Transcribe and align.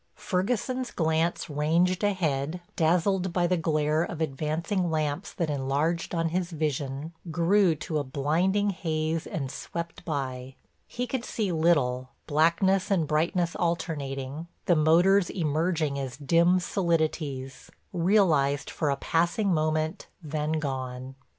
Ferguson's 0.15 0.89
glance 0.89 1.47
ranged 1.47 2.03
ahead, 2.03 2.59
dazzled 2.75 3.31
by 3.31 3.45
the 3.45 3.55
glare 3.55 4.01
of 4.01 4.19
advancing 4.19 4.89
lamps 4.89 5.31
that 5.31 5.51
enlarged 5.51 6.15
on 6.15 6.29
his 6.29 6.49
vision, 6.49 7.13
grew 7.29 7.75
to 7.75 7.99
a 7.99 8.03
blinding 8.03 8.71
haze 8.71 9.27
and 9.27 9.51
swept 9.51 10.03
by. 10.03 10.55
He 10.87 11.05
could 11.05 11.23
see 11.23 11.51
little, 11.51 12.09
blackness 12.25 12.89
and 12.89 13.05
brightness 13.05 13.55
alternating, 13.55 14.47
the 14.65 14.75
motors 14.75 15.29
emerging 15.29 15.99
as 15.99 16.17
dim 16.17 16.57
solidities, 16.57 17.69
realized 17.93 18.71
for 18.71 18.89
a 18.89 18.95
passing 18.97 19.53
moment, 19.53 20.07
then 20.23 20.53
gone. 20.53 21.13